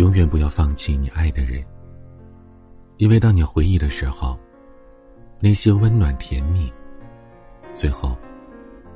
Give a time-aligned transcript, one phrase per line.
[0.00, 1.62] 永远不要放弃你爱的人，
[2.96, 4.34] 因为当你回忆的时候，
[5.38, 6.72] 那些温暖甜蜜，
[7.74, 8.16] 最后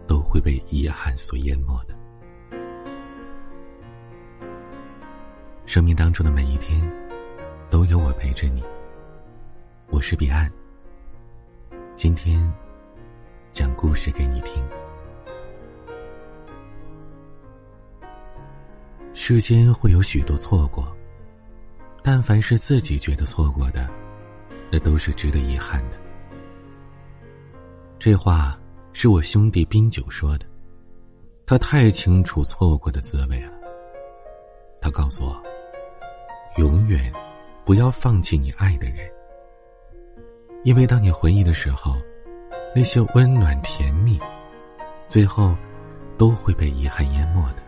[0.07, 1.95] 都会被遗憾所淹没的。
[5.67, 6.81] 生命当中的每一天，
[7.69, 8.65] 都有我陪着你。
[9.91, 10.51] 我是彼岸，
[11.95, 12.51] 今天
[13.51, 14.65] 讲故事给你听。
[19.15, 20.95] 世间会有许多错过，
[22.03, 23.89] 但凡是自己觉得错过的，
[24.71, 25.97] 那都是值得遗憾的。
[27.99, 28.59] 这话
[28.93, 30.45] 是我兄弟冰酒说的，
[31.47, 33.53] 他太清楚错过的滋味了。
[34.81, 35.43] 他告诉我。
[36.57, 37.13] 永远
[37.65, 39.11] 不要放弃你爱的人，
[40.63, 41.97] 因为当你回忆的时候，
[42.77, 44.21] 那些温暖甜蜜，
[45.09, 45.53] 最后
[46.17, 47.64] 都会被遗憾淹没的。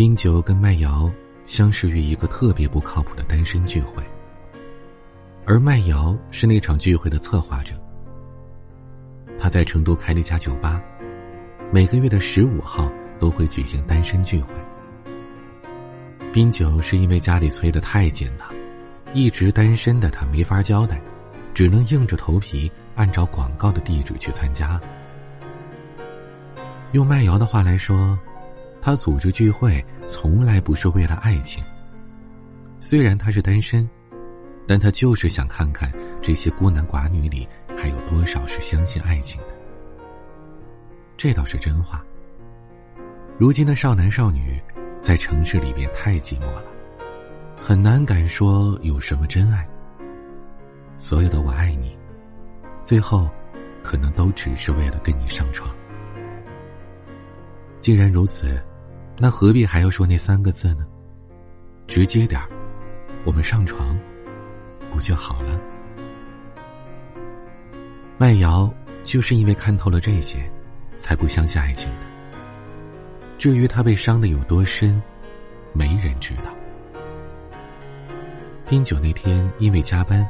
[0.00, 1.12] 冰酒跟麦瑶
[1.44, 4.02] 相识于一个特别不靠谱的单身聚会，
[5.44, 7.74] 而麦瑶是那场聚会的策划者。
[9.38, 10.80] 他在成都开了一家酒吧，
[11.70, 14.54] 每个月的十五号都会举行单身聚会。
[16.32, 18.50] 冰酒是因为家里催得太紧了，
[19.12, 20.98] 一直单身的他没法交代，
[21.52, 24.80] 只能硬着头皮按照广告的地址去参加。
[26.92, 28.18] 用麦瑶的话来说，
[28.80, 31.62] 他组织聚会从来不是为了爱情。
[32.80, 33.88] 虽然他是单身，
[34.66, 39.48] 但他就是想看看这些孤男寡女里还有多少是相信爱情的。
[41.16, 42.02] 这倒是真话。
[43.38, 44.60] 如今的少男少女。
[45.00, 46.64] 在城市里边太寂寞了，
[47.56, 49.66] 很难敢说有什么真爱。
[50.98, 51.96] 所有的我爱你，
[52.82, 53.26] 最后
[53.82, 55.74] 可能都只是为了跟你上床。
[57.78, 58.62] 既然如此，
[59.22, 60.86] 那何必还要说那三个字呢？
[61.86, 62.48] 直接点儿，
[63.26, 63.94] 我们上床，
[64.90, 65.60] 不就好了？
[68.16, 68.72] 麦瑶
[69.04, 70.50] 就是因为看透了这些，
[70.96, 71.96] 才不相信爱情的。
[73.36, 75.02] 至于他被伤的有多深，
[75.74, 76.44] 没人知道。
[78.66, 80.26] 冰酒那天因为加班，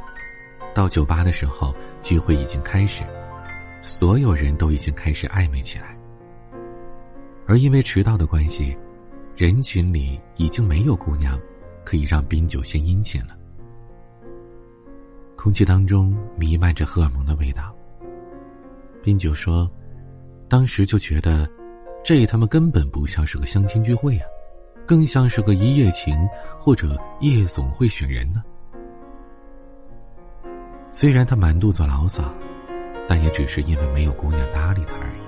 [0.73, 3.05] 到酒吧的时候聚会已经开始，
[3.81, 5.90] 所有人都已经开始暧昧起来。
[7.51, 8.73] 而因为迟到的关系，
[9.35, 11.37] 人群里已经没有姑娘
[11.83, 13.35] 可以让冰酒献殷勤了。
[15.35, 17.75] 空气当中弥漫着荷尔蒙的味道。
[19.03, 19.69] 冰酒说
[20.47, 21.45] ：“当时就觉得。”
[22.05, 24.23] 这他妈根本不像是个相亲聚会呀，
[24.87, 26.17] 更像是个一夜情
[26.57, 28.41] 或者夜总会选人呢。
[30.89, 32.33] 虽然他满肚子牢骚，
[33.09, 35.20] 但也只是因为没有姑娘搭理他而已。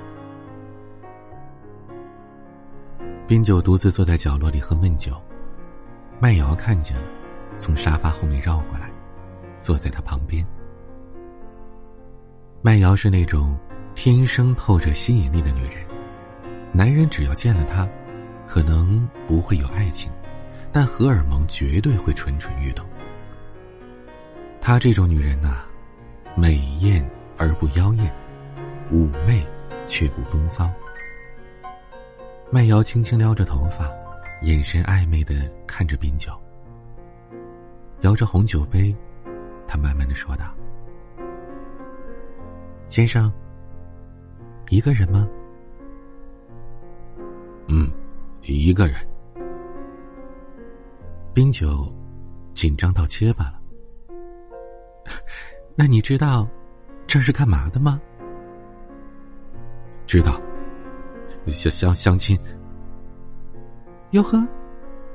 [3.26, 5.14] 冰酒独自坐在角落里喝闷酒，
[6.20, 7.04] 麦瑶看见了，
[7.58, 8.92] 从沙发后面绕过来，
[9.58, 10.46] 坐在他旁边。
[12.62, 13.58] 麦瑶是那种
[13.96, 15.86] 天生透着吸引力的女人。
[16.74, 17.88] 男人只要见了她，
[18.46, 20.12] 可能不会有爱情，
[20.72, 22.86] 但荷尔蒙绝对会蠢蠢欲动。
[24.60, 25.64] 她这种女人呐，
[26.36, 28.14] 美艳而不妖艳，
[28.92, 29.46] 妩媚
[29.88, 30.70] 却不风骚。
[32.52, 33.92] 麦瑶轻轻撩着头发，
[34.44, 36.32] 眼神暧昧的看着冰酒，
[38.02, 38.96] 摇着红酒杯，
[39.68, 40.54] 他慢慢的说道
[42.90, 43.32] ：“先生，
[44.70, 45.28] 一个人吗？”
[47.68, 47.90] 嗯，
[48.44, 48.96] 一个人。
[51.34, 51.92] 冰酒
[52.54, 53.60] 紧张到结巴了。
[55.76, 56.48] 那你知道
[57.08, 58.00] 这是干嘛的吗？
[60.06, 60.40] 知道，
[61.52, 62.40] 相相相亲。
[64.12, 64.42] 哟呵，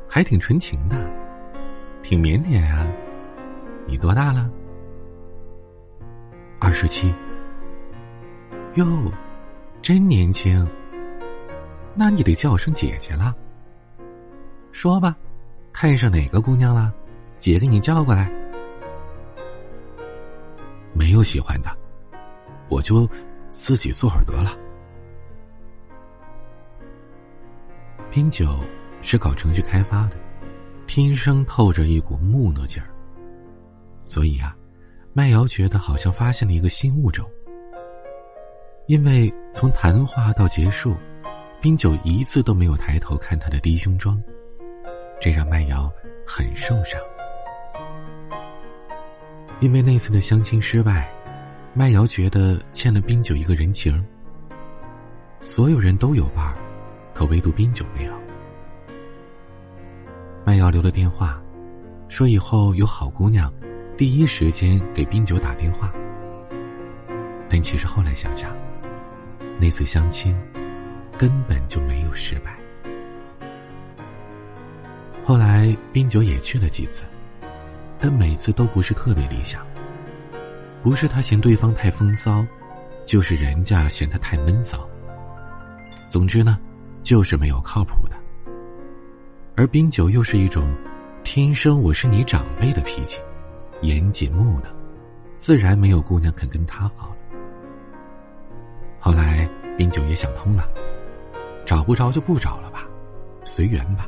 [0.09, 0.97] 还挺纯情的，
[2.03, 2.87] 挺腼腆啊。
[3.87, 4.51] 你多大了？
[6.59, 7.15] 二十七。
[8.75, 8.87] 哟，
[9.81, 10.67] 真年轻。
[11.95, 13.35] 那你得叫我声姐姐了。
[14.73, 15.17] 说吧，
[15.73, 16.93] 看上哪个姑娘了？
[17.39, 18.31] 姐给你叫过来。
[20.93, 21.71] 没有喜欢的，
[22.69, 23.09] 我就
[23.51, 24.51] 自己做会儿得了。
[28.11, 28.61] 冰酒
[29.03, 30.17] 是搞程序开发的，
[30.87, 32.89] 天生透着一股木讷劲儿。
[34.05, 34.57] 所以啊，
[35.13, 37.29] 麦瑶觉得好像发现了一个新物种。
[38.87, 40.97] 因为从谈话到结束。
[41.61, 44.17] 冰酒一次都没有抬头看他的低胸装，
[45.21, 45.91] 这让麦瑶
[46.25, 47.01] 很受伤。
[49.59, 51.11] 因为那次的相亲失败，
[51.75, 54.07] 麦瑶觉得欠了冰酒一个人情。
[55.41, 56.55] 所有人都有伴儿，
[57.19, 58.13] 可唯独冰酒没有。
[60.45, 61.43] 麦瑶留了电话，
[62.07, 63.53] 说以后有好姑娘，
[63.97, 65.93] 第一时间给冰九打电话。
[67.49, 68.55] 但其实后来想想，
[69.59, 70.33] 那次相亲
[71.19, 72.57] 根本就没有失败。
[75.25, 77.03] 后来冰九也去了几次，
[77.99, 79.67] 但每次都不是特别理想。
[80.85, 82.47] 不是他嫌对方太风骚，
[83.05, 84.89] 就是人家嫌他太闷骚。
[86.09, 86.61] 总之呢，
[87.09, 88.17] 就是没有靠谱的。
[89.57, 90.71] 而冰九又是一种
[91.25, 93.19] 天生我是你长辈的脾气，
[93.81, 94.69] 严谨木讷，
[95.39, 97.17] 自然没有姑娘肯跟他好了。
[99.01, 100.69] 后来冰九也想通了，
[101.65, 102.87] 找不着就不找了吧，
[103.43, 104.07] 随缘吧。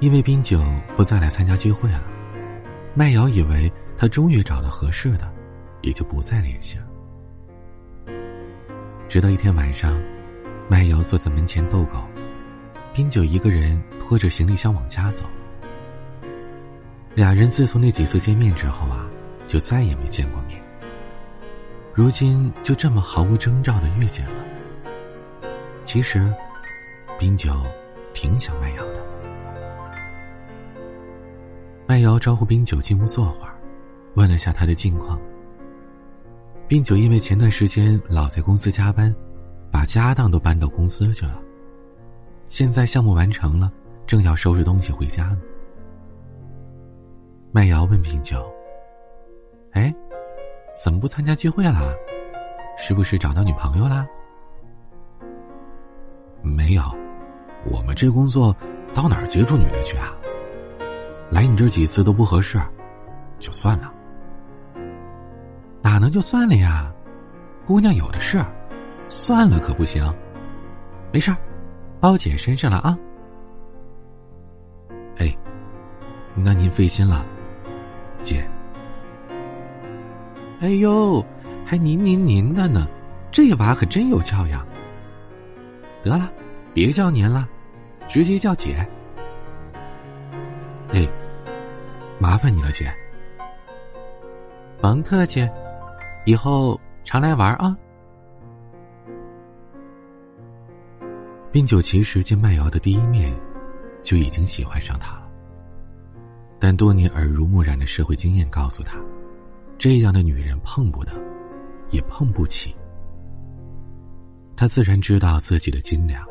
[0.00, 0.62] 因为冰酒
[0.98, 2.04] 不再来参加聚会了，
[2.94, 5.32] 麦瑶以为他终于找到合适的，
[5.80, 6.91] 也就不再联系了。
[9.12, 10.02] 直到一天晚上，
[10.70, 12.02] 麦瑶坐在门前逗狗，
[12.94, 15.26] 冰酒一个人拖着行李箱往家走。
[17.14, 19.06] 俩人自从那几次见面之后啊，
[19.46, 20.58] 就再也没见过面。
[21.92, 24.32] 如今就这么毫无征兆的遇见了。
[25.84, 26.32] 其实，
[27.18, 27.52] 冰酒
[28.14, 29.02] 挺想麦瑶的。
[31.86, 33.52] 麦瑶招呼冰酒进屋坐会儿，
[34.14, 35.20] 问了下他的近况。
[36.72, 39.14] 冰酒因为前段时间老在公司加班，
[39.70, 41.38] 把家当都搬到公司去了。
[42.48, 43.70] 现在项目完成了，
[44.06, 45.38] 正要收拾东西回家呢。
[47.50, 48.42] 麦瑶问冰酒
[49.72, 49.94] ：“哎，
[50.82, 51.82] 怎么不参加聚会啦？
[52.78, 54.06] 是不是找到女朋友啦
[56.40, 56.82] ？”“没有，
[57.70, 58.56] 我们这工作
[58.94, 60.10] 到哪儿接触女的去啊？”
[61.28, 62.58] 来你这几次都不合适，
[63.38, 63.92] 就算了。
[66.02, 66.92] 哪能就算了呀？
[67.64, 68.44] 姑娘有的是，
[69.08, 70.04] 算了可不行。
[71.12, 71.32] 没事
[72.00, 72.98] 包姐身上了啊。
[75.18, 75.32] 哎，
[76.34, 77.24] 那您费心了，
[78.24, 78.44] 姐。
[80.58, 81.24] 哎呦，
[81.64, 82.84] 还您您您的呢，
[83.30, 84.66] 这娃可真有教养。
[86.02, 86.28] 得了，
[86.74, 87.48] 别叫您了，
[88.08, 88.84] 直接叫姐。
[90.92, 91.08] 哎。
[92.18, 92.92] 麻烦你了，姐。
[94.80, 95.48] 甭客气，
[96.24, 97.76] 以后常来玩啊。
[101.50, 103.34] 冰酒其实见麦瑶的第一面，
[104.02, 105.28] 就已经喜欢上她了。
[106.58, 108.96] 但多年耳濡目染的社会经验告诉他，
[109.78, 111.12] 这样的女人碰不得，
[111.90, 112.72] 也碰不起。
[114.54, 116.24] 他自然知道自己的斤两，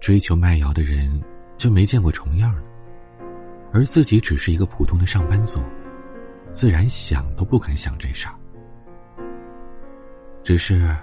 [0.00, 1.22] 追求麦瑶的人
[1.56, 2.62] 就没见过重样的。
[3.72, 5.60] 而自己只是一个普通的上班族，
[6.52, 8.34] 自然想都不肯想这事儿。
[10.48, 10.96] 只是，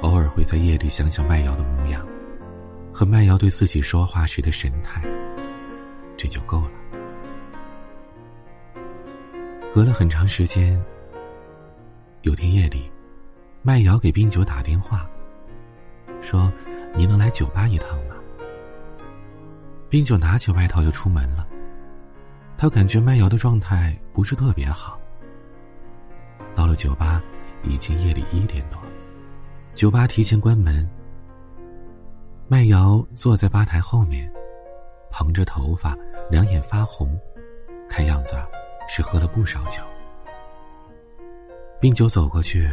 [0.00, 2.04] 偶尔会在夜里想想麦瑶的模样，
[2.92, 5.00] 和麦瑶对自己说话时的神态，
[6.16, 6.70] 这就够了。
[9.72, 10.76] 隔了很长时间，
[12.22, 12.90] 有天夜里，
[13.62, 15.08] 麦瑶给冰酒打电话，
[16.20, 16.52] 说
[16.98, 18.16] ：“你能来酒吧一趟吗？”
[19.88, 21.46] 冰酒拿起外套就出门了。
[22.58, 24.98] 他感觉麦瑶的状态不是特别好。
[26.56, 27.22] 到了酒吧，
[27.66, 28.78] 已经夜里一点多，
[29.74, 30.88] 酒吧提前关门。
[32.46, 34.30] 麦瑶坐在吧台后面，
[35.10, 35.96] 蓬着头发，
[36.30, 37.18] 两眼发红，
[37.88, 38.36] 看样子
[38.88, 39.80] 是喝了不少酒。
[41.80, 42.68] 冰酒走过去，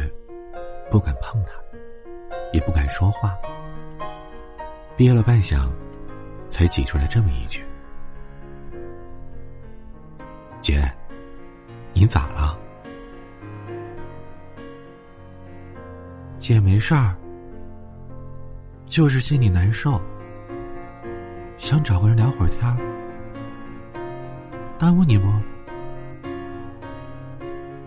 [0.90, 1.52] 不敢碰他，
[2.52, 3.36] 也不敢说话，
[4.96, 5.68] 憋了半晌，
[6.48, 7.64] 才挤出来这么一句。
[10.60, 10.82] 姐，
[11.92, 12.58] 你咋了？
[16.42, 17.14] 姐没事儿，
[18.84, 20.02] 就是心里难受，
[21.56, 22.76] 想找个人聊会儿天儿。
[24.76, 25.32] 耽误你不？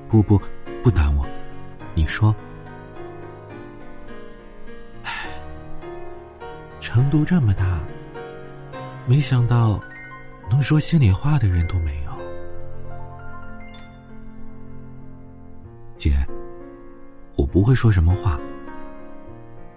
[0.08, 0.42] 不不，
[0.82, 1.26] 不耽误。
[1.94, 2.34] 你说。
[5.04, 5.28] 唉，
[6.80, 7.82] 成都这么大，
[9.06, 9.78] 没想到
[10.50, 12.12] 能说心里话的人都没有。
[15.98, 16.26] 姐，
[17.56, 18.38] 不会说什么话。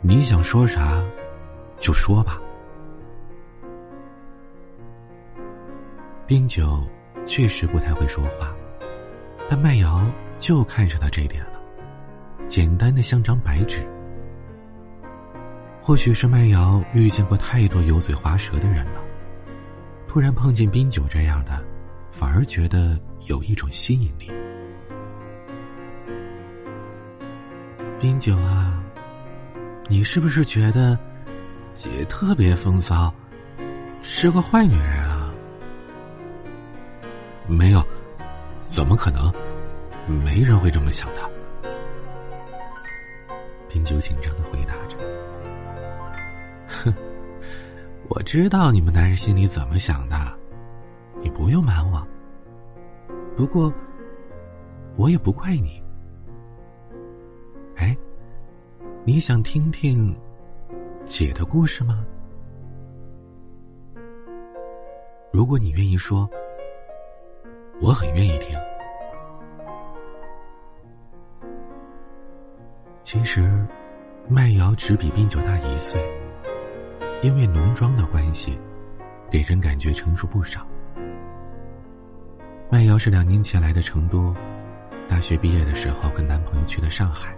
[0.01, 1.01] 你想说啥，
[1.79, 2.37] 就说吧。
[6.27, 6.83] 冰酒
[7.25, 8.53] 确实不太会说话，
[9.49, 10.05] 但麦瑶
[10.41, 11.61] 就看上他这点了，
[12.49, 13.87] 简单的像张白纸。
[15.81, 19.01] 或许是麦瑶遇见过太多油嘴滑舌的人了，
[20.09, 21.65] 突然碰见冰酒这样的，
[22.11, 24.29] 反而觉得有一种吸引力。
[28.01, 28.81] 冰酒啊，
[29.89, 30.97] 你是不是觉得
[31.75, 33.13] 姐特别风骚，
[34.03, 35.35] 是个坏女人啊。
[37.49, 37.85] 没有，
[38.67, 39.33] 怎么可能？
[40.07, 41.29] 没人会这么想的。
[43.69, 44.97] 冰酒紧张的回答着。
[46.69, 46.95] 哼，
[48.09, 50.17] 我知道你们男人心里怎么想的，
[51.21, 52.07] 你不用瞒我。
[53.37, 53.73] 不过，
[54.97, 55.83] 我也不怪你。
[59.05, 60.15] 你想听听
[61.05, 62.05] 姐的故事吗？
[65.33, 66.29] 如果你愿意说，
[67.81, 68.59] 我很愿意听。
[73.03, 73.67] 其实，
[74.29, 75.99] 麦瑶只比冰酒大一岁，
[77.23, 78.59] 因为浓妆的关系，
[79.31, 80.67] 给人感觉成熟不少。
[82.71, 84.35] 麦瑶是两年前来的成都，
[85.09, 87.35] 大学毕业的时候跟男朋友去了上海，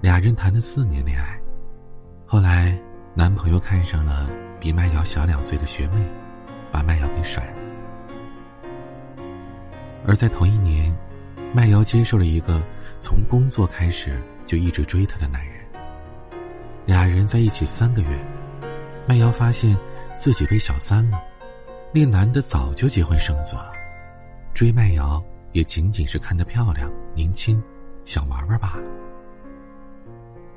[0.00, 1.38] 俩人谈了四年恋爱，
[2.24, 2.74] 后来
[3.14, 6.02] 男朋友看上了比麦瑶小两岁的学妹，
[6.72, 7.52] 把麦瑶给甩了。
[10.06, 10.90] 而在同一年，
[11.52, 12.62] 麦瑶接受了一个
[12.98, 15.54] 从工作开始就一直追她的男人，
[16.86, 18.08] 俩人在一起三个月，
[19.06, 19.76] 麦瑶发现
[20.14, 21.20] 自己被小三了，
[21.92, 23.70] 那男的早就结婚生子了。
[24.54, 27.62] 追麦瑶也仅仅是看她漂亮、年轻，
[28.06, 28.82] 想玩玩罢了。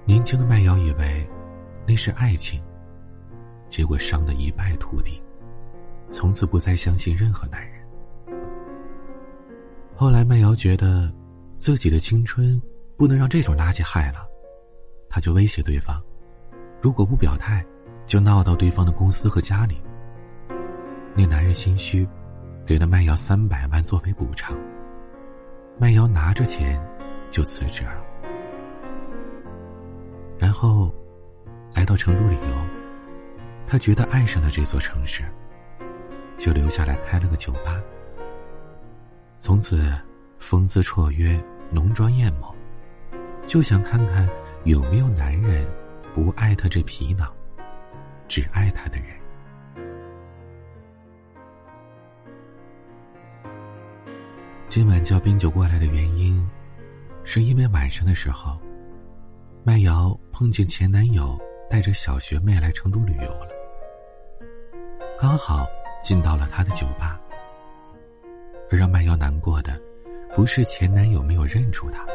[0.06, 1.28] 年轻的麦瑶以为
[1.88, 2.62] 那是爱情，
[3.68, 5.22] 结果伤得一败涂地，
[6.10, 7.82] 从此不再相信任何男人。
[9.96, 11.12] 后来麦瑶觉得
[11.58, 12.62] 自己的青春
[12.98, 14.26] 不能让这种垃圾害了，
[15.10, 16.02] 他就威胁对方，
[16.82, 17.66] 如果不表态，
[18.06, 19.82] 就闹到对方的公司和家里。
[21.16, 22.08] 那男人心虚。
[22.66, 24.58] 给了麦瑶三百万作为补偿，
[25.78, 26.82] 麦瑶拿着钱
[27.30, 28.02] 就辞职了，
[30.38, 30.94] 然后
[31.74, 32.58] 来到成都旅游。
[33.66, 35.24] 他觉得爱上了这座城市，
[36.38, 37.82] 就留下来开了个酒吧。
[39.38, 39.92] 从此
[40.38, 42.54] 风姿绰约，浓妆艳抹，
[43.48, 44.28] 就想看看
[44.66, 45.66] 有没有男人
[46.14, 47.34] 不爱他这皮囊，
[48.28, 49.06] 只爱他的人。
[54.68, 56.48] 今晚叫冰酒过来的原因，
[57.24, 58.60] 是因为晚上的时候，
[59.66, 61.40] 麦瑶碰见前男友
[61.70, 63.48] 带着小学妹来成都旅游了，
[65.18, 65.66] 刚好
[66.02, 67.18] 进到了他的酒吧。
[68.70, 69.80] 而让麦瑶难过的，
[70.36, 72.06] 不是前男友没有认出她，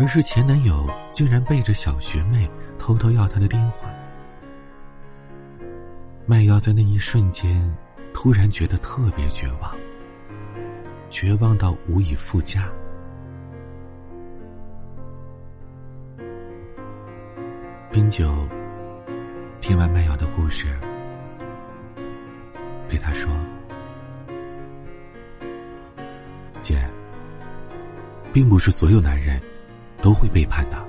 [0.00, 3.88] 而是前男友竟然背着小学妹偷偷要她的电话。
[6.26, 7.72] 麦瑶在那一瞬间，
[8.12, 9.72] 突然觉得特别绝望。
[11.08, 12.68] 绝望到无以复加。
[17.94, 18.34] 冰酒
[19.60, 20.76] 听完麦瑶的故事，
[22.88, 23.30] 对他说
[26.60, 26.84] ：“姐，
[28.32, 29.40] 并不是所有男人
[30.02, 30.84] 都会背叛的，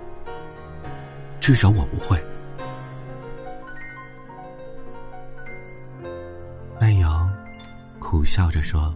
[1.39, 2.19] 至少我不会。”
[6.81, 7.29] 麦瑶
[7.99, 8.91] 苦笑着说。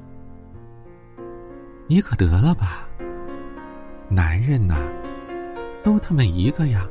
[1.85, 2.87] 你可得了吧！
[4.09, 4.79] 男人呐，
[5.83, 6.89] 都他妈一个样。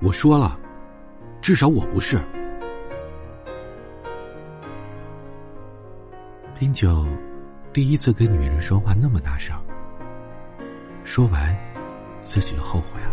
[0.00, 0.58] 我说了，
[1.42, 2.20] 至少我不是。
[6.58, 7.06] 冰酒
[7.72, 9.56] 第一次跟女人说话那么大声，
[11.04, 11.56] 说完
[12.20, 13.10] 自己后悔了。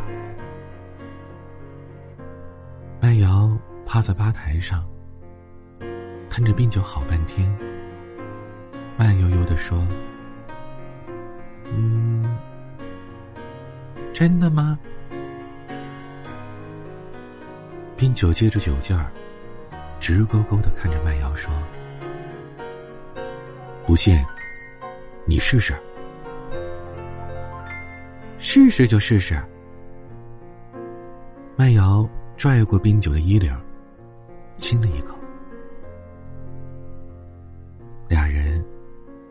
[3.01, 3.51] 麦瑶
[3.85, 4.83] 趴在吧台上，
[6.29, 7.47] 看着冰酒好半天。
[8.97, 9.85] 慢悠悠的说
[11.71, 12.25] ：“嗯，
[14.13, 14.79] 真的吗？”
[17.97, 19.09] 冰酒借着酒劲儿，
[19.99, 21.51] 直勾勾的看着麦瑶说
[23.87, 24.21] ：“不信，
[25.25, 25.73] 你试试。
[28.37, 29.41] 试试就试试。”
[31.55, 33.57] 麦瑶拽过冰酒的衣领，
[34.57, 35.15] 亲了一口。
[38.09, 38.63] 俩人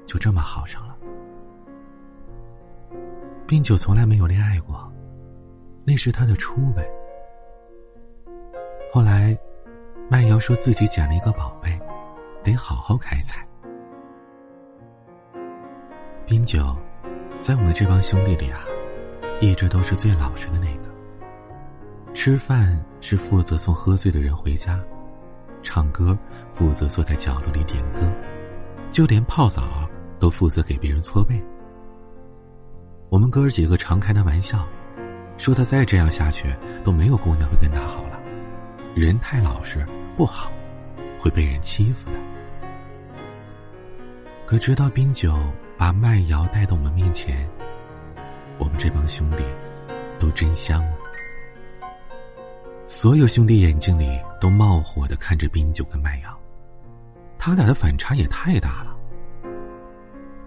[0.06, 0.96] 就这么好上了。
[3.46, 4.90] 冰酒从来没有恋爱过，
[5.84, 7.03] 那是他的初吻。
[8.94, 9.36] 后来，
[10.08, 11.76] 麦瑶说自己捡了一个宝贝，
[12.44, 13.44] 得好好开采。
[16.24, 16.72] 冰酒，
[17.36, 18.60] 在我们这帮兄弟里啊，
[19.40, 22.14] 一直都是最老实的那个。
[22.14, 24.78] 吃饭是负责送喝醉的人回家，
[25.60, 26.16] 唱歌
[26.52, 28.08] 负责坐在角落里点歌，
[28.92, 29.90] 就连泡澡。
[30.20, 31.42] 都负责给别人搓背。
[33.08, 34.64] 我们哥几个常开的玩笑，
[35.36, 38.13] 说他再这样下去都没有姑娘会跟他好了，
[38.94, 39.84] 人太老实
[40.16, 40.52] 不好，
[41.18, 42.16] 会被人欺负的。
[44.46, 45.36] 可直到冰酒
[45.76, 47.44] 把麦瑶带到我们面前，
[48.56, 49.42] 我们这帮兄弟
[50.16, 50.96] 都真香了。
[52.86, 56.38] 所有兄弟眼睛里都冒火的看着冰酒跟麦瑶，
[57.36, 58.96] 他俩的反差也太大了。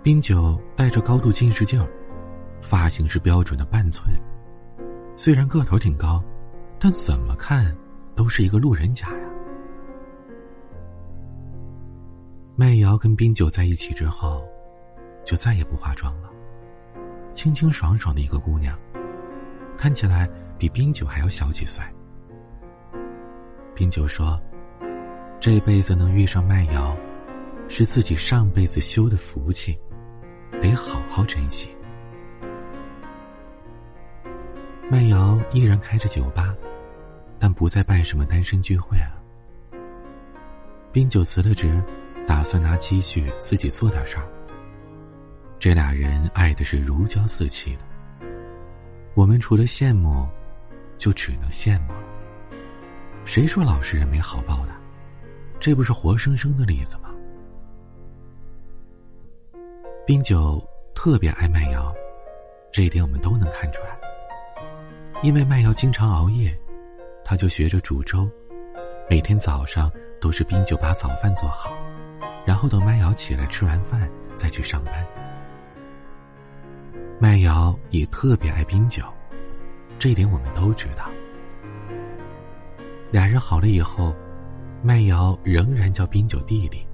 [0.01, 1.85] 冰酒戴着高度近视镜，
[2.61, 4.07] 发型是标准的半寸。
[5.17, 6.23] 虽然个头挺高，
[6.79, 7.75] 但怎么看
[8.17, 9.29] 都是一个路人甲呀。
[12.55, 14.43] 麦瑶跟冰酒在一起之后，
[15.23, 16.29] 就再也不化妆了，
[17.33, 18.77] 清清爽爽的一个姑娘，
[19.77, 21.85] 看起来比冰酒还要小几岁。
[23.75, 24.41] 冰酒说
[25.39, 26.97] ：“这辈子能遇上麦瑶，
[27.69, 29.77] 是自己上辈子修的福气。”
[30.59, 31.69] 得好好珍惜。
[34.89, 36.55] 麦瑶依然开着酒吧，
[37.39, 39.21] 但不再办什么单身聚会了。
[40.91, 41.81] 冰酒辞了职，
[42.27, 44.27] 打算拿积蓄自己做点事儿。
[45.59, 47.81] 这俩人爱的是如胶似漆的，
[49.13, 50.27] 我们除了羡慕，
[50.97, 52.03] 就只能羡慕了。
[53.25, 54.73] 谁说老实人没好报的？
[55.59, 57.09] 这不是活生生的例子吗？
[60.05, 60.63] 冰酒
[60.95, 61.93] 特别爱麦瑶，
[62.71, 63.97] 这一点我们都能看出来。
[65.23, 66.55] 因为麦瑶经常熬夜，
[67.29, 68.25] 他就学着煮粥，
[69.09, 69.91] 每天早上
[70.21, 71.73] 都是冰酒把早饭做好，
[72.45, 75.05] 然后等麦瑶起来吃完饭再去上班。
[77.19, 79.03] 麦瑶也特别爱冰酒，
[79.99, 81.09] 这一点我们都知道。
[83.11, 84.15] 俩人好了以后，
[84.81, 86.87] 麦瑶仍然叫冰酒弟弟，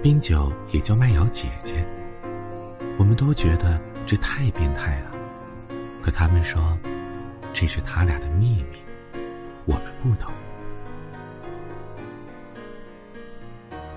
[0.00, 1.84] 冰酒也叫麦瑶姐姐。
[2.98, 5.10] 我们都觉得这太变态了，
[6.00, 6.78] 可他们说
[7.52, 8.78] 这是他俩的秘密，
[9.66, 10.32] 我们不懂。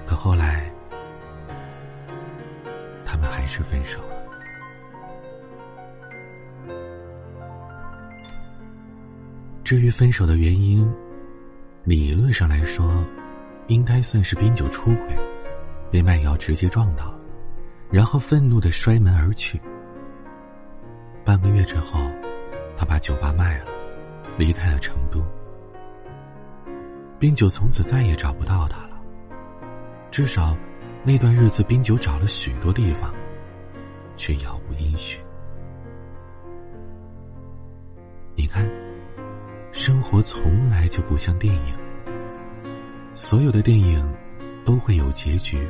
[0.05, 0.69] 可后来，
[3.05, 4.07] 他们还是分手了。
[9.63, 10.91] 至于分手的原因，
[11.83, 13.05] 理论上来说，
[13.67, 15.15] 应该算是冰酒出轨，
[15.91, 17.13] 被麦瑶直接撞到。
[17.91, 19.61] 然后愤怒的摔门而去。
[21.23, 21.99] 半个月之后，
[22.75, 23.65] 他把酒吧卖了，
[24.37, 25.23] 离开了成都。
[27.19, 28.97] 冰酒从此再也找不到他了。
[30.09, 30.55] 至少，
[31.03, 33.13] 那段日子，冰酒找了许多地方，
[34.15, 35.21] 却杳无音讯。
[38.35, 38.65] 你看，
[39.73, 41.75] 生活从来就不像电影。
[43.13, 44.01] 所有的电影
[44.63, 45.67] 都会有结局，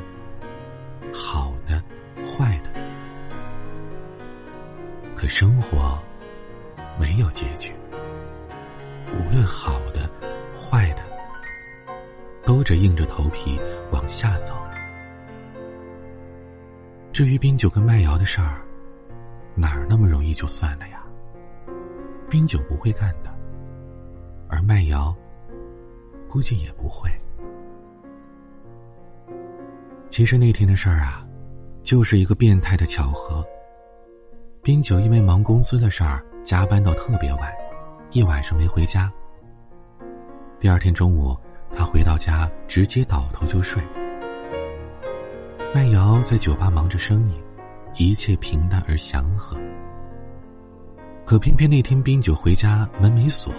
[1.12, 1.82] 好的。
[2.36, 2.70] 坏的，
[5.16, 5.98] 可生活
[6.98, 7.72] 没有结局。
[9.12, 10.08] 无论好、的，
[12.44, 13.58] 都着硬着头皮
[13.92, 14.54] 往下走。
[17.12, 18.62] 至于冰酒跟麦瑶的事儿，
[19.54, 21.02] 哪儿那么容易就算了呀？
[22.28, 23.30] 冰酒不会干的，
[24.48, 25.14] 而麦瑶
[26.28, 27.10] 估计也不会。
[30.08, 31.26] 其实那天的事儿啊。
[31.82, 33.42] 就是一个变态的巧合。
[34.62, 37.50] 冰酒因为忙公司的事儿，加班到特别晚，
[38.12, 39.10] 一晚上没回家。
[40.60, 41.34] 第二天中午，
[41.74, 43.82] 他回到家直接倒头就睡。
[45.74, 47.34] 麦瑶在酒吧忙着生意，
[47.94, 49.56] 一切平淡而祥和。
[51.24, 53.54] 可偏偏那天冰酒回家门没锁，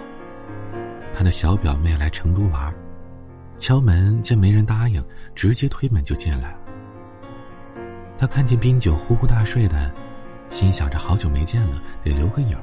[1.14, 2.72] 他的小表妹来成都玩，
[3.56, 5.02] 敲门见没人答应，
[5.34, 6.58] 直接推门就进来了。
[8.18, 9.90] 他看见冰酒呼呼大睡的，
[10.50, 12.62] 心想着好久没见了，得留个影儿。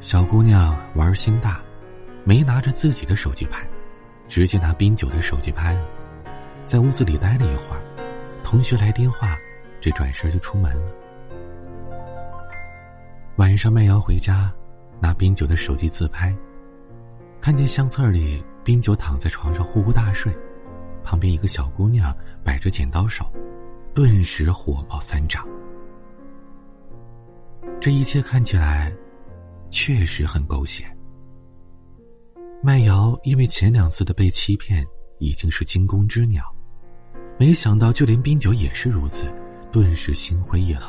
[0.00, 1.60] 小姑娘玩心大，
[2.24, 3.66] 没拿着自己的手机拍，
[4.28, 5.86] 直接拿冰酒的手机拍了。
[6.64, 7.82] 在屋子里待了一会儿，
[8.44, 9.36] 同学来电话，
[9.80, 10.92] 这转身就出门了。
[13.36, 14.52] 晚上麦瑶回家，
[15.00, 16.32] 拿冰酒的手机自拍，
[17.40, 20.32] 看见相册里冰酒躺在床上呼呼大睡。
[21.02, 23.26] 旁边一个小姑娘摆着剪刀手，
[23.92, 25.44] 顿时火冒三丈。
[27.80, 28.92] 这一切看起来
[29.70, 30.84] 确实很狗血。
[32.64, 34.86] 麦瑶因为前两次的被欺骗
[35.18, 36.44] 已经是惊弓之鸟，
[37.36, 39.24] 没想到就连冰酒也是如此，
[39.72, 40.82] 顿时心灰意冷，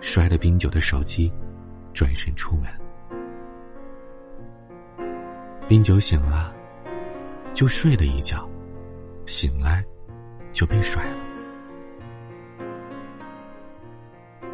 [0.00, 1.32] 摔了冰酒的手机，
[1.92, 2.70] 转身出门。
[5.68, 6.54] 冰酒醒了，
[7.52, 8.48] 就睡了一觉。
[9.26, 9.84] 醒来，
[10.52, 11.16] 就被甩了。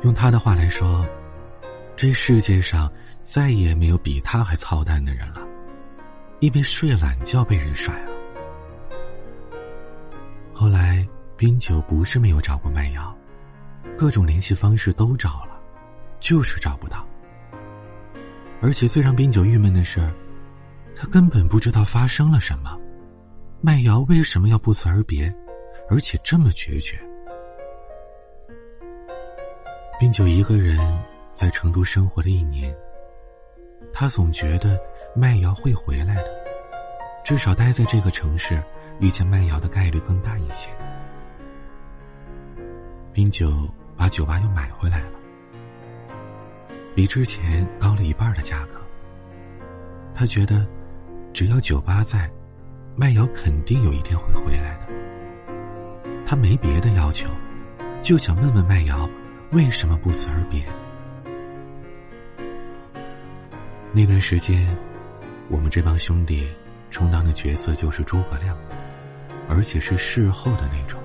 [0.04, 1.04] 用他的话来说，
[1.96, 2.90] 这世界上
[3.20, 5.46] 再也没有比他还操蛋的人了，
[6.40, 8.10] 因为睡懒觉被人甩了。
[10.52, 13.16] 后来，冰酒不是没有找过麦瑶，
[13.96, 15.60] 各种联系方式都找了，
[16.20, 17.06] 就是找不到。
[18.60, 20.00] 而且最让冰酒郁闷的是，
[20.96, 22.78] 他根本不知道发生了什么，
[23.60, 25.32] 麦瑶为什么要不辞而别，
[25.90, 26.98] 而且这么决绝。
[29.98, 30.78] 冰酒一个人。
[31.30, 32.74] 在成都生活了一年，
[33.92, 34.76] 他总觉得
[35.18, 36.30] 麦瑶会回来的，
[37.24, 38.62] 至少待在这个城市，
[39.00, 40.68] 遇见麦瑶的概率更大一些。
[43.12, 45.18] 冰酒把酒吧又买回来了，
[46.94, 48.74] 比之前高了一半的价格。
[50.14, 50.64] 他觉得，
[51.32, 52.30] 只要酒吧在，
[52.94, 54.86] 麦瑶肯定有一天会回来的。
[56.24, 57.28] 他没别的要求，
[58.00, 59.10] 就想问问麦瑶，
[59.50, 60.64] 为什么不辞而别。
[63.92, 64.64] 那段时间，
[65.50, 66.46] 我们这帮兄弟
[66.90, 68.56] 充当的角色就是诸葛亮，
[69.48, 71.00] 而且是事后的那种。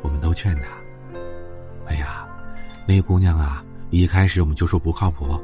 [0.00, 0.62] 我们都劝他
[1.86, 2.26] ：“哎呀，
[2.86, 5.38] 那姑娘啊，一开始我们就说不靠谱，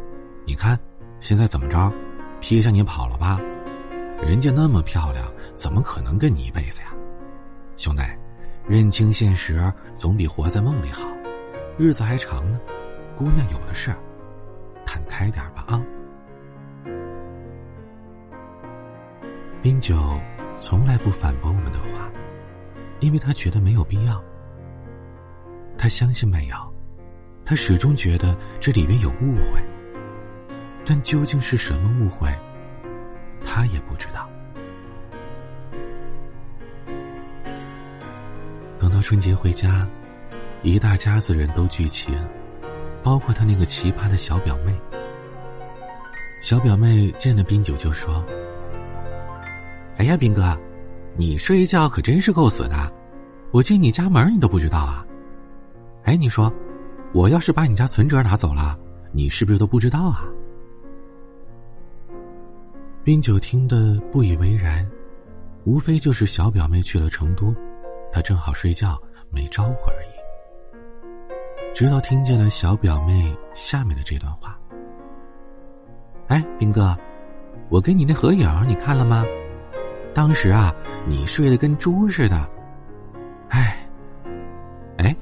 [0.47, 0.79] 你看
[1.21, 1.93] 现在怎么着，
[2.41, 3.39] 撇下你跑了吧？
[4.23, 6.89] 人家那么漂亮，怎么可能跟你一辈子呀？
[7.77, 8.03] 兄弟，
[8.67, 11.07] 认清现实总比活在梦里好，
[11.77, 12.59] 日子还长呢，
[13.15, 13.95] 姑娘有的是。”
[14.87, 15.83] 看开点吧啊！
[19.69, 20.19] 冰酒
[20.57, 22.11] 从来不反驳我们的话，
[23.01, 24.19] 因为他觉得没有必要。
[25.77, 26.73] 他相信麦瑶，
[27.45, 29.63] 他始终觉得这里面有误会，
[30.87, 32.35] 但究竟是什么误会，
[33.45, 34.27] 他也不知道。
[38.81, 39.87] 等到春节回家，
[40.63, 42.27] 一大家子人都聚齐了。
[43.03, 44.75] 包括他那个奇葩的小表妹。
[46.41, 48.25] 小表妹见了冰酒就说
[49.99, 50.57] ：“哎呀，斌哥，
[51.17, 52.93] 你睡一觉可真是够死的，
[53.51, 55.05] 我进你家门你都不知道啊！
[56.05, 56.53] 哎，你说，
[57.13, 58.79] 我要是把你家存折拿走了，
[59.11, 60.23] 你是不是都不知道啊？”
[63.03, 64.89] 冰酒听得不以为然，
[65.65, 67.53] 无非就是小表妹去了成都，
[68.13, 68.97] 他正好睡觉
[69.33, 71.75] 没招呼而已。
[71.75, 74.57] 直到听见了小表妹下面的这段话。
[76.29, 76.97] 哎，兵哥，
[77.69, 79.25] 我给你那合影你看了吗？
[80.19, 80.75] 当时啊，
[81.07, 82.51] 你睡得跟猪似的。
[83.51, 83.89] 哎，
[84.97, 85.15] 哎，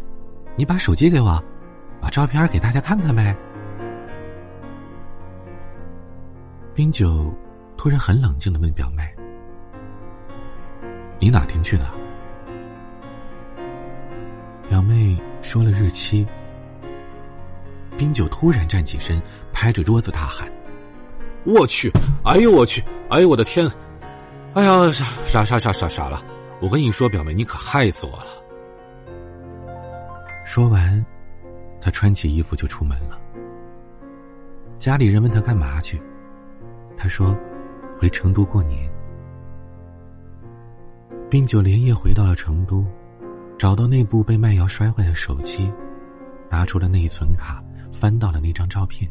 [0.57, 1.39] 你把手机给我，
[2.01, 3.37] 把照片给大家看看呗。
[6.73, 7.31] 冰酒
[7.77, 9.07] 突然很冷静的问表妹
[11.21, 11.87] ：“你哪天去的？”
[14.71, 16.27] 表妹说了日期。
[17.99, 19.21] 冰酒突然站起身，
[19.53, 20.51] 拍着桌子大喊
[21.45, 21.93] ：“我去！
[22.25, 22.83] 哎呦我去！
[23.11, 23.71] 哎呦我的天！
[24.57, 26.25] 哎呀傻傻傻傻傻傻了！
[26.63, 28.27] 我跟你说，表妹，你可害死我了！”
[30.49, 31.05] 说完，
[31.79, 33.21] 他穿起衣服就出门了。
[34.79, 36.01] 家里人问他干嘛去，
[36.97, 37.37] 他说
[38.01, 38.91] ：“回成都过年。”
[41.29, 42.83] 冰酒连夜回到了成都，
[43.59, 45.71] 找到那部被麦瑶摔坏的手机，
[46.49, 47.63] 拿出了内存卡。
[47.93, 49.11] 翻到了那张照片，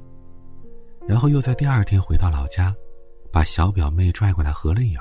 [1.07, 2.75] 然后又在第二天回到老家，
[3.31, 4.99] 把小表妹拽过来合了影，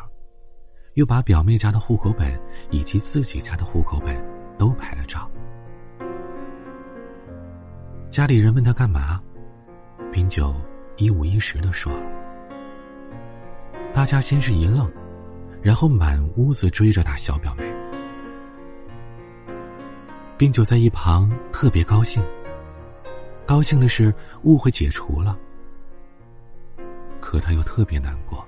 [0.94, 4.16] 又把表妹家的户口本以及自己家的户口本
[4.56, 5.30] 都拍了照。
[8.10, 9.20] 家里人问他干嘛，
[10.12, 10.54] 冰酒
[10.96, 11.92] 一五一十的说。
[13.92, 14.90] 大家先是一愣，
[15.62, 17.64] 然后满屋子追着打小表妹。
[20.36, 22.22] 冰酒在一旁特别高兴。
[23.46, 25.36] 高兴的是误会解除了，
[27.20, 28.46] 可他又特别难过。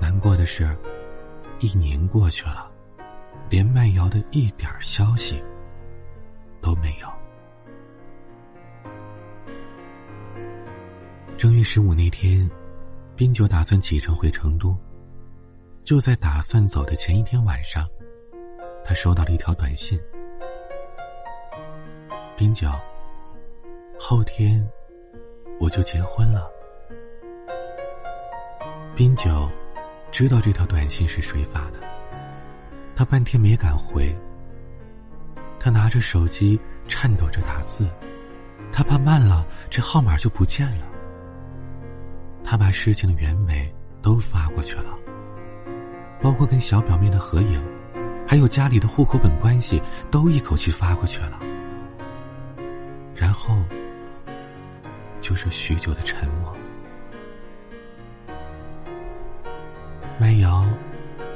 [0.00, 0.76] 难过的是，
[1.60, 2.70] 一年过去了，
[3.48, 5.42] 连麦瑶的一点消息
[6.60, 7.08] 都没有。
[11.36, 12.48] 正月十五那天，
[13.16, 14.76] 冰酒打算启程回成都。
[15.82, 17.86] 就在打算走的前一天晚上，
[18.82, 20.00] 他收到了一条短信
[22.38, 22.70] ：“冰酒。”
[24.00, 24.66] 后天，
[25.60, 26.50] 我就结婚了。
[28.96, 29.48] 冰酒
[30.14, 31.80] 知道这条短信是谁发的，
[32.94, 34.16] 他半天没敢回。
[35.58, 37.88] 他拿着手机颤抖着打字，
[38.70, 40.86] 他怕慢了这号码就不见了。
[42.44, 44.96] 他把事情的原委都发过去了，
[46.22, 47.60] 包括跟小表妹的合影，
[48.24, 51.40] 还有家里的户口本关系，都一口气发过去了。
[53.16, 53.58] 然后。
[55.20, 56.53] 就是许久的沉默。
[60.18, 60.64] 麦瑶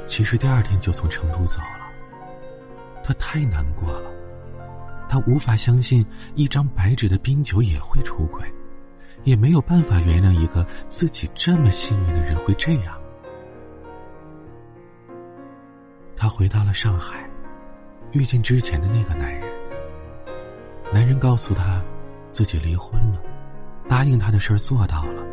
[0.05, 1.91] 其实第二天就从成都走了，
[3.03, 4.09] 他太难过了，
[5.09, 8.41] 他无法相信一张白纸的冰酒也会出轨，
[9.25, 12.97] 也没有办法原谅一个自己这么幸运的人会这样。
[16.15, 17.29] 他回到了上海，
[18.11, 19.43] 遇见之前的那个男人。
[20.91, 21.81] 男人告诉他，
[22.31, 23.21] 自己离婚了，
[23.87, 25.23] 答应他的事儿做到了，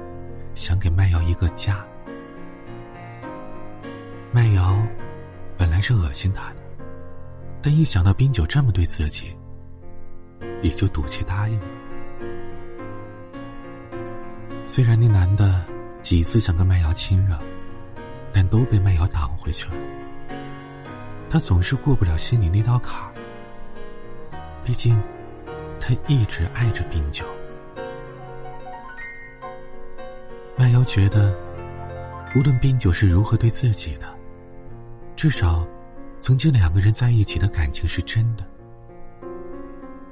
[0.54, 1.84] 想给麦瑶一个家。
[4.36, 4.76] 麦瑶
[5.56, 6.56] 本来是恶心他的，
[7.62, 9.34] 但一想到冰酒这么对自己，
[10.60, 11.66] 也就赌气答应了。
[14.66, 15.64] 虽然那男的
[16.02, 17.38] 几次想跟麦瑶亲热，
[18.30, 19.74] 但都被麦瑶挡回去了。
[21.30, 23.14] 他总是过不了心里那道坎儿，
[24.62, 24.94] 毕竟。
[25.80, 27.24] 他一直爱着冰酒。
[30.58, 31.32] 麦瑶觉得，
[32.34, 34.15] 无论冰酒是如何对自己的，
[35.16, 35.66] 至少，
[36.20, 38.46] 曾经两个人在一起的感情是真的。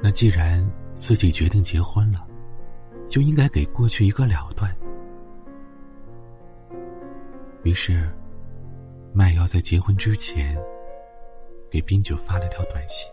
[0.01, 2.27] 那既然自己决定结婚了，
[3.07, 4.75] 就应该给过去一个了断。
[7.64, 8.11] 于是，
[9.12, 10.57] 麦瑶在结婚之前，
[11.71, 13.07] 给冰酒发了条短信。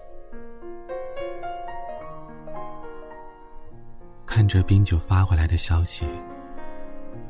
[4.25, 6.05] 看着冰酒发回来的消息，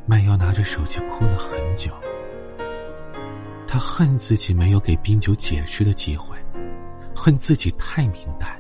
[0.06, 1.92] 麦瑶拿着手机哭了很久。
[3.72, 6.36] 他恨自己没有给冰酒解释的机会，
[7.16, 8.60] 恨自己太敏感。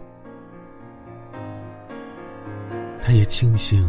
[3.03, 3.85] 他也庆幸，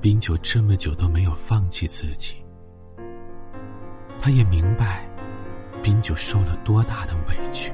[0.00, 2.36] 冰酒这么久都没有放弃自己。
[4.22, 5.06] 他也明白，
[5.82, 7.70] 冰酒受了多大的委屈。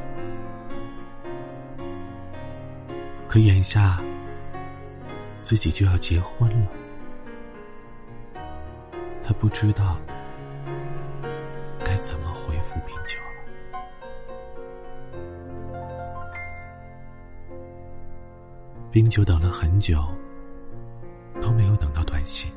[3.28, 4.00] 可眼下。
[5.38, 6.66] 自己就要结婚了，
[9.22, 9.96] 他不知道
[11.98, 13.26] 怎么回复冰酒了。
[18.90, 20.04] 冰酒等了很久，
[21.40, 22.50] 都没有等到短信，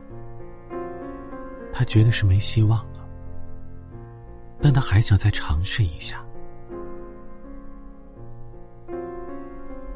[1.74, 3.08] 他觉得是没希望了，
[4.62, 6.24] 但他还想再尝试一下。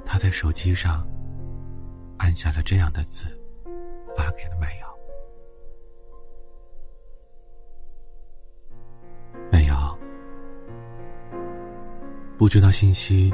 [0.06, 1.06] 他在手机上。
[2.20, 3.26] 按下了这样的字，
[4.16, 4.93] 发给了麦瑶。
[12.44, 13.34] 不知道信息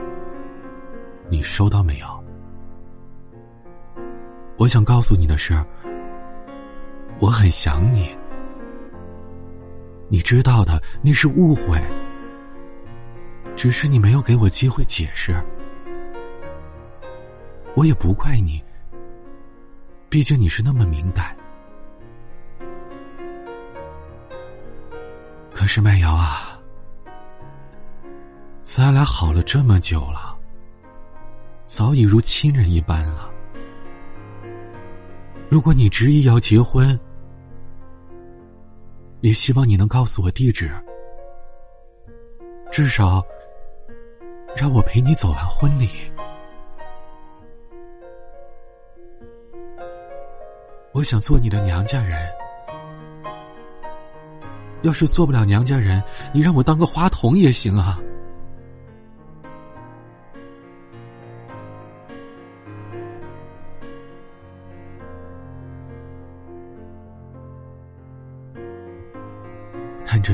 [1.30, 2.24] 你收到没有？
[4.56, 5.60] 我想告诉你的是，
[7.18, 8.16] 我很想你。
[10.10, 11.84] 你知道的，那是误会，
[13.56, 15.36] 只是你没有给我机会解释。
[17.74, 18.64] 我也不怪你。
[20.08, 21.36] 毕竟你是那么敏感，
[25.52, 26.59] 可是麦瑶啊，
[28.72, 30.38] 咱俩好了这么久了，
[31.66, 33.28] 早已如亲人一般了。
[35.50, 36.98] 如果你执意要结婚，
[39.22, 40.70] 也希望你能告诉我地址，
[42.72, 43.26] 至少
[44.56, 45.90] 让我陪你走完婚礼。
[50.92, 52.32] 我想做你的娘家人，
[54.84, 58.00] 要是做不了娘家人，你让我当个花童也行啊。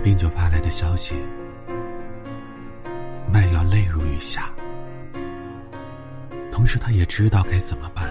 [0.06, 1.16] 冰酒发来的消息，
[3.28, 4.54] 麦瑶泪如雨下，
[6.52, 8.08] 同时他也知道该怎么办。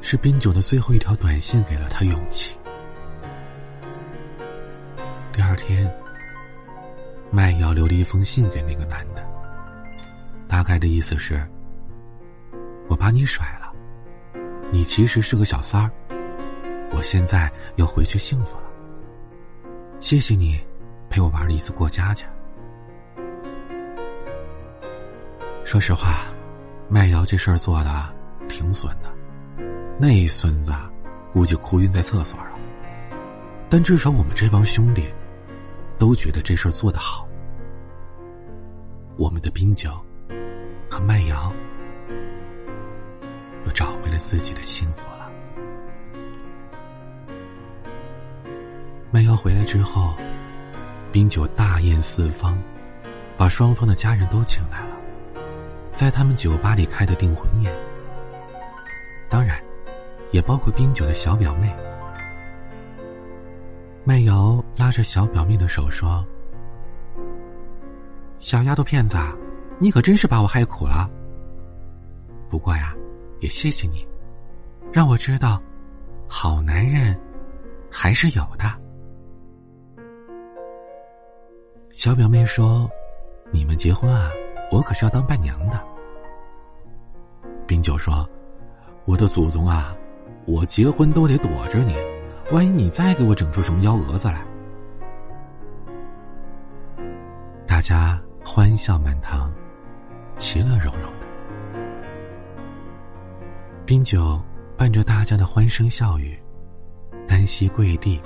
[0.00, 2.56] 是冰酒的最后一条短信给了他勇气。
[5.34, 5.86] 第二天，
[7.30, 9.22] 麦瑶留了一封信给那个男的，
[10.48, 11.46] 大概的意思是：
[12.88, 13.70] 我把你甩了，
[14.70, 15.90] 你其实是个小三儿，
[16.94, 18.56] 我现在要回去幸福。
[20.02, 20.58] 谢谢你
[21.08, 22.26] 陪我玩了一次过家家。
[25.64, 26.26] 说实话，
[26.88, 28.12] 麦瑶这事儿做的
[28.48, 29.08] 挺损的。
[30.00, 30.72] 那孙子
[31.32, 32.50] 估计哭晕在厕所了，
[33.70, 35.06] 但至少我们这帮兄弟
[36.00, 37.24] 都觉得这事儿做得好。
[39.16, 39.92] 我们的冰酒
[40.90, 41.52] 和麦瑶
[43.66, 45.21] 又找回了自己的幸福了。
[49.12, 50.14] 麦瑶回来之后，
[51.12, 52.58] 冰酒大宴四方，
[53.36, 54.96] 把双方的家人都请来了，
[55.92, 57.72] 在他们酒吧里开的订婚宴。
[59.28, 59.62] 当然。
[60.32, 61.70] 也包括冰酒的小表妹。
[64.02, 66.24] 麦瑶拉着小表妹的手说
[68.40, 69.18] ：“小丫头片子，
[69.78, 71.06] 你可真是把我害苦了。
[72.48, 72.94] 不过呀，
[73.40, 74.08] 也谢谢你，
[74.90, 75.62] 让我知道，
[76.26, 77.14] 好男人
[77.90, 78.64] 还是有的。”
[82.02, 82.90] 小表妹说
[83.54, 84.28] ：“你们结婚啊，
[84.72, 85.80] 我可是要当伴娘的。”
[87.64, 88.28] 冰酒说
[89.06, 89.94] ：“我的祖宗啊，
[90.44, 91.94] 我结婚都得躲着你。”
[92.50, 94.44] 万一你再给我整出什么幺蛾子来，
[97.68, 99.52] 大家欢笑满堂，
[100.36, 101.18] 其乐融融的。
[103.86, 104.42] 冰酒
[104.76, 106.36] 伴着大家的欢声笑语，
[107.28, 108.20] 单膝跪地，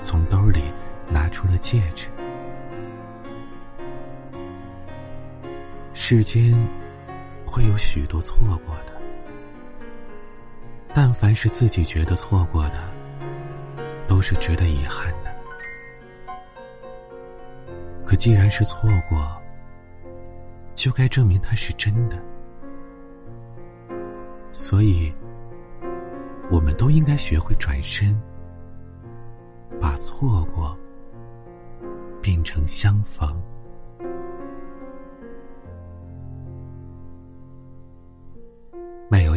[0.00, 0.62] 从兜里
[1.10, 2.06] 拿出了戒指。
[6.10, 6.56] 世间
[7.44, 8.98] 会有许多错过的，
[10.94, 12.82] 但凡是自己觉得错过的。
[14.06, 15.30] 都是值得遗憾的。
[18.06, 19.30] 可既然是错过，
[20.74, 22.18] 就该证明它是真的。
[24.50, 25.12] 所以，
[26.50, 28.18] 我们都应该学会转身，
[29.78, 30.74] 把错过
[32.22, 33.38] 变成相逢。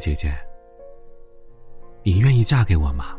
[0.02, 0.36] 姐姐，
[2.02, 3.16] 你愿意嫁给我吗？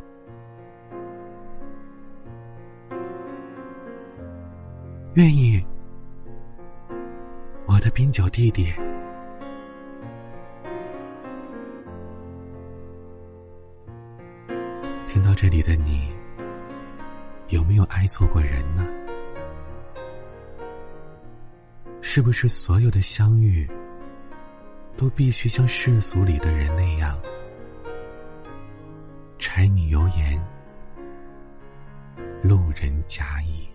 [5.14, 5.64] 愿意，
[7.66, 8.64] 我的冰酒弟弟。
[15.08, 16.12] 听到这里的你，
[17.50, 18.84] 有没有爱错过人呢？
[22.00, 23.70] 是不是所有的相遇，
[24.96, 27.20] 都必须像世俗里的人那样，
[29.38, 30.40] 柴米油盐，
[32.42, 33.68] 路人甲乙？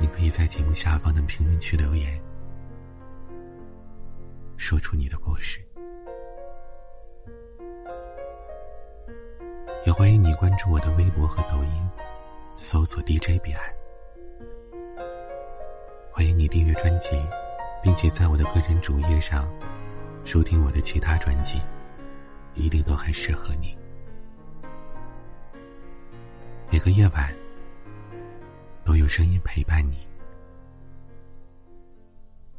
[0.00, 2.18] 你可以在节目下方的评论区留言，
[4.56, 5.60] 说出你的故事。
[9.84, 11.88] 也欢迎你关注我的微博和抖音，
[12.56, 13.77] 搜索 DJ 彼岸。
[16.18, 17.10] 欢迎你订阅专辑，
[17.80, 19.48] 并且在我的个人主页上
[20.24, 21.60] 收听我的其他专辑，
[22.56, 23.78] 一定都很适合你。
[26.72, 27.32] 每个夜晚
[28.84, 30.04] 都有声音陪伴你。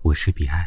[0.03, 0.65] 我是彼岸，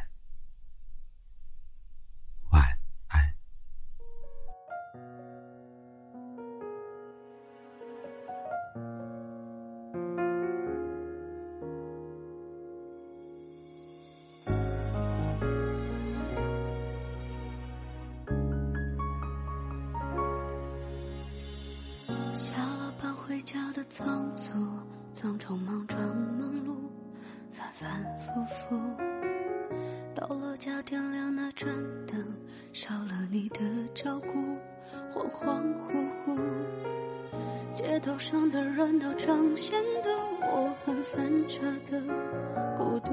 [23.53, 24.55] 下的仓促，
[25.12, 25.99] 匆匆忙忙
[26.38, 26.75] 忙碌，
[27.51, 28.81] 反反复复。
[30.15, 31.69] 到了家，点亮那盏
[32.07, 32.25] 灯，
[32.73, 33.61] 少了你的
[33.93, 34.38] 照顾，
[35.12, 35.93] 恍恍惚
[36.25, 36.41] 惚。
[37.75, 40.09] 街道上的人都彰显的
[40.51, 41.61] 我很反差
[41.91, 42.01] 的
[42.79, 43.11] 孤独，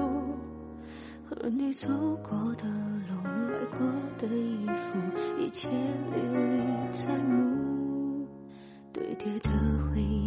[1.28, 1.86] 和你走
[2.22, 2.64] 过的
[3.10, 3.78] 路，买过
[4.16, 4.98] 的衣服，
[5.38, 8.26] 一切历历在目，
[8.90, 9.50] 堆叠的
[9.92, 10.19] 回忆，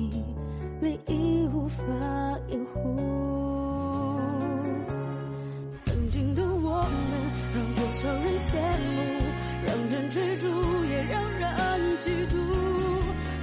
[0.84, 1.82] 里已无法
[2.50, 3.00] 掩护。
[5.74, 6.92] 曾经的我们，
[7.56, 8.52] 让多少人羡
[8.94, 9.00] 慕，
[9.66, 10.46] 让人追逐，
[10.86, 11.48] 也让人
[11.98, 12.36] 嫉妒。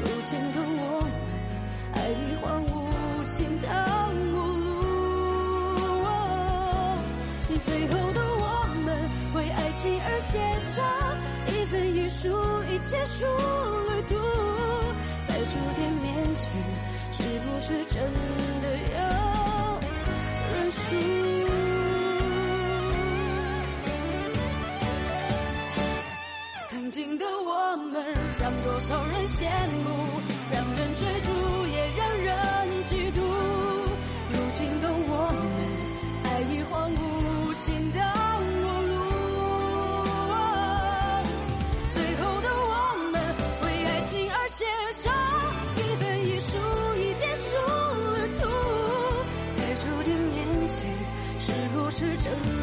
[0.00, 1.10] 如今的我们，
[1.94, 2.68] 爱已荒芜，
[3.26, 3.68] 情到
[4.32, 4.68] 陌路。
[7.64, 8.44] 最后的我
[8.84, 8.86] 们，
[9.34, 10.76] 为爱情而写上
[11.48, 12.28] 一本遗书，
[12.70, 13.24] 已结束
[13.88, 14.14] 旅途。
[15.24, 16.48] 在注定面前，
[17.12, 18.12] 是不是真
[18.62, 18.98] 的要
[20.52, 20.78] 认输？
[26.64, 29.48] 曾经的我们，让多少人羡
[29.84, 30.19] 慕，
[52.00, 52.59] 是真？